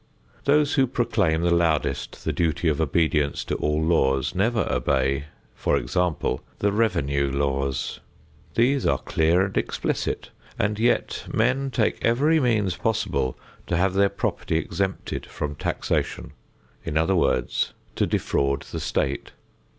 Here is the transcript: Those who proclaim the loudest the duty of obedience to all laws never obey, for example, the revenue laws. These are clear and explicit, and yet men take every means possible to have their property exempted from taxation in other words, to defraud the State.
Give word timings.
Those 0.45 0.73
who 0.73 0.87
proclaim 0.87 1.43
the 1.43 1.53
loudest 1.53 2.23
the 2.25 2.33
duty 2.33 2.67
of 2.67 2.81
obedience 2.81 3.43
to 3.45 3.53
all 3.57 3.79
laws 3.83 4.33
never 4.33 4.65
obey, 4.67 5.25
for 5.53 5.77
example, 5.77 6.41
the 6.57 6.71
revenue 6.71 7.29
laws. 7.31 7.99
These 8.55 8.87
are 8.87 8.97
clear 8.97 9.45
and 9.45 9.55
explicit, 9.55 10.31
and 10.57 10.79
yet 10.79 11.25
men 11.31 11.69
take 11.69 12.03
every 12.03 12.39
means 12.39 12.75
possible 12.77 13.37
to 13.67 13.77
have 13.77 13.93
their 13.93 14.09
property 14.09 14.57
exempted 14.57 15.27
from 15.27 15.53
taxation 15.53 16.33
in 16.83 16.97
other 16.97 17.15
words, 17.15 17.73
to 17.97 18.07
defraud 18.07 18.63
the 18.63 18.79
State. 18.79 19.33